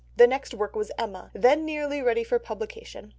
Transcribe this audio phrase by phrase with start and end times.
[0.17, 3.09] The next work was Emma, then nearly ready for publication.